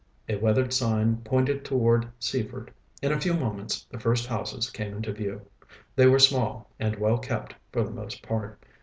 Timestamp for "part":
8.23-8.59